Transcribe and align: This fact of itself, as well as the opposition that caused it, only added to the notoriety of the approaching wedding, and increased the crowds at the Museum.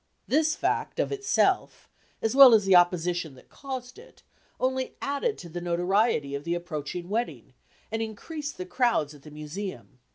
This 0.27 0.55
fact 0.55 0.99
of 0.99 1.11
itself, 1.11 1.87
as 2.23 2.35
well 2.35 2.55
as 2.55 2.65
the 2.65 2.75
opposition 2.75 3.35
that 3.35 3.49
caused 3.49 3.99
it, 3.99 4.23
only 4.59 4.95
added 4.99 5.37
to 5.37 5.47
the 5.47 5.61
notoriety 5.61 6.33
of 6.33 6.43
the 6.43 6.55
approaching 6.55 7.07
wedding, 7.07 7.53
and 7.91 8.01
increased 8.01 8.57
the 8.57 8.65
crowds 8.65 9.13
at 9.13 9.21
the 9.21 9.29
Museum. 9.29 9.99